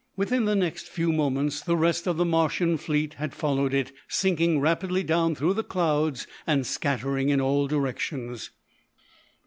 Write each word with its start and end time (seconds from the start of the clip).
Within 0.15 0.45
the 0.45 0.55
next 0.55 0.87
few 0.89 1.11
moments 1.11 1.61
the 1.61 1.77
rest 1.77 2.07
of 2.07 2.17
the 2.17 2.25
Martian 2.25 2.75
fleet 2.77 3.13
had 3.19 3.35
followed 3.35 3.71
it, 3.71 3.91
sinking 4.07 4.59
rapidly 4.59 5.03
down 5.03 5.35
through 5.35 5.53
the 5.53 5.63
clouds 5.63 6.25
and 6.47 6.65
scattering 6.65 7.29
in 7.29 7.39
all 7.39 7.67
directions. 7.67 8.49